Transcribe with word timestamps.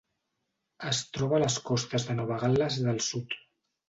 Es 0.91 1.01
troba 1.17 1.37
a 1.37 1.41
les 1.43 1.57
costes 1.67 2.05
de 2.07 2.15
Nova 2.21 2.39
Gal·les 2.45 2.79
del 2.87 2.99
Sud. 3.09 3.37